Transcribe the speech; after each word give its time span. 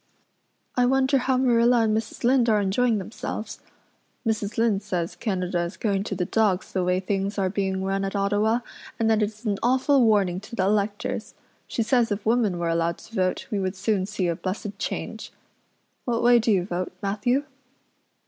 I 0.75 0.87
wonder 0.87 1.19
how 1.19 1.37
Marilla 1.37 1.81
and 1.83 1.95
Mrs. 1.95 2.23
Lynde 2.23 2.49
are 2.49 2.59
enjoying 2.59 2.97
themselves. 2.97 3.59
Mrs. 4.25 4.57
Lynde 4.57 4.81
says 4.81 5.15
Canada 5.15 5.59
is 5.61 5.77
going 5.77 6.01
to 6.05 6.15
the 6.15 6.25
dogs 6.25 6.71
the 6.73 6.83
way 6.83 6.99
things 6.99 7.37
are 7.37 7.51
being 7.51 7.83
run 7.83 8.03
at 8.03 8.15
Ottawa 8.15 8.61
and 8.97 9.11
that 9.11 9.21
it's 9.21 9.45
an 9.45 9.59
awful 9.61 10.03
warning 10.03 10.39
to 10.39 10.55
the 10.55 10.63
electors. 10.63 11.35
She 11.67 11.83
says 11.83 12.11
if 12.11 12.25
women 12.25 12.57
were 12.57 12.69
allowed 12.69 12.97
to 12.97 13.13
vote 13.13 13.45
we 13.51 13.59
would 13.59 13.75
soon 13.75 14.07
see 14.07 14.27
a 14.27 14.35
blessed 14.35 14.79
change. 14.79 15.31
What 16.05 16.23
way 16.23 16.39
do 16.39 16.51
you 16.51 16.65
vote, 16.65 16.93
Matthew?" 17.03 17.43